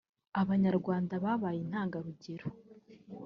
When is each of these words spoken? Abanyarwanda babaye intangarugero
Abanyarwanda 0.41 1.13
babaye 1.25 1.59
intangarugero 1.65 2.47